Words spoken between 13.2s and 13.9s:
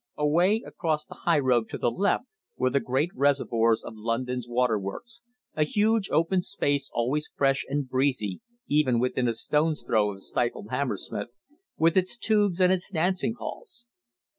halls.